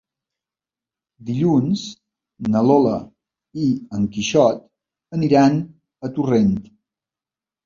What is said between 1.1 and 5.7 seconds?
Dilluns na Lola i en Quixot aniran